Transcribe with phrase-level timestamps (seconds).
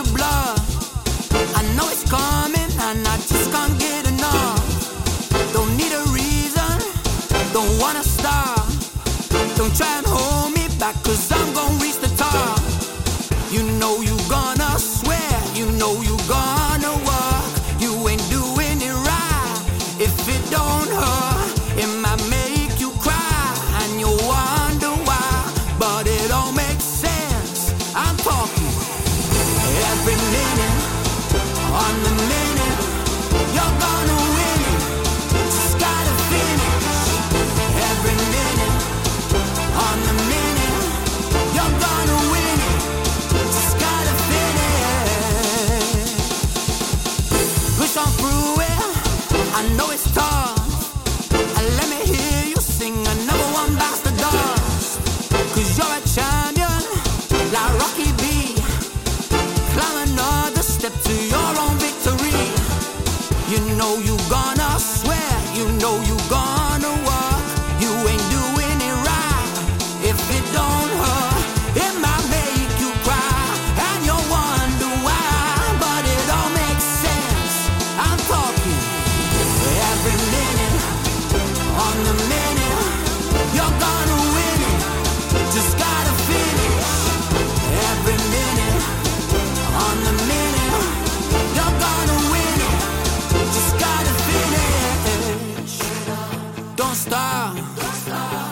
[0.00, 3.37] I know it's coming, and I just
[30.08, 30.80] every minute,
[31.84, 32.80] on the minute.
[33.52, 34.80] You're gonna win it.
[35.52, 37.00] Just gotta finish
[37.88, 38.76] every minute
[39.86, 40.80] on the minute.
[41.56, 42.80] You're gonna win it.
[43.52, 45.68] Just gotta finish.
[47.76, 48.80] Push on through it.
[49.58, 50.56] I know it's tough.
[51.78, 54.12] Let me hear you sing another one bites the
[55.78, 56.82] you're a champion,
[57.52, 58.07] like Rocky
[63.78, 66.57] know you gonna swear, you know you gonna
[96.98, 97.54] Stop.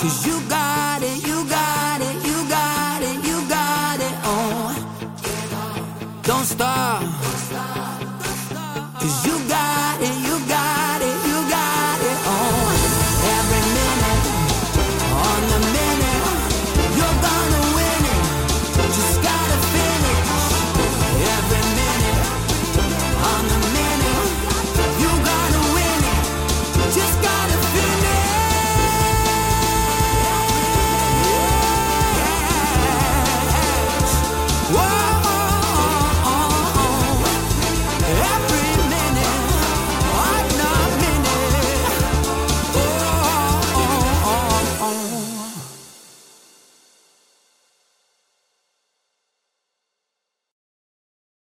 [0.00, 6.22] Cause you got it, you got it, you got it, you got it on.
[6.24, 7.21] Don't stop.